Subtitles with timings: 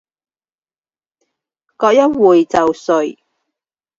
[1.77, 3.19] 过一会就睡